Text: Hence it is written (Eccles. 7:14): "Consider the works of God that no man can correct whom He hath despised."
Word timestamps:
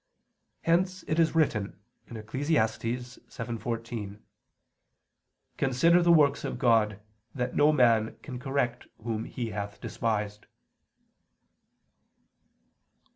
Hence 0.63 1.03
it 1.07 1.19
is 1.19 1.35
written 1.35 1.77
(Eccles. 2.09 2.49
7:14): 2.49 4.17
"Consider 5.57 6.01
the 6.01 6.11
works 6.11 6.43
of 6.43 6.57
God 6.57 6.99
that 7.35 7.55
no 7.55 7.71
man 7.71 8.17
can 8.23 8.39
correct 8.39 8.87
whom 9.03 9.25
He 9.25 9.51
hath 9.51 9.79
despised." 9.79 10.47